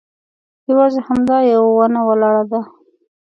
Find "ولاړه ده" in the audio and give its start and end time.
2.07-2.61